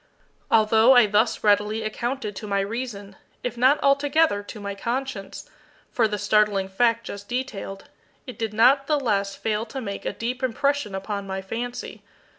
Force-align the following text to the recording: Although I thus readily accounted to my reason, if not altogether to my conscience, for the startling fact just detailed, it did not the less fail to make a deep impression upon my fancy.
Although 0.49 0.93
I 0.95 1.05
thus 1.05 1.43
readily 1.43 1.83
accounted 1.83 2.35
to 2.37 2.47
my 2.47 2.61
reason, 2.61 3.17
if 3.43 3.55
not 3.55 3.77
altogether 3.83 4.41
to 4.41 4.59
my 4.59 4.73
conscience, 4.73 5.47
for 5.91 6.07
the 6.07 6.17
startling 6.17 6.69
fact 6.69 7.03
just 7.05 7.29
detailed, 7.29 7.83
it 8.25 8.39
did 8.39 8.51
not 8.51 8.87
the 8.87 8.99
less 8.99 9.35
fail 9.35 9.63
to 9.67 9.79
make 9.79 10.03
a 10.03 10.11
deep 10.13 10.41
impression 10.41 10.95
upon 10.95 11.27
my 11.27 11.39
fancy. 11.39 12.01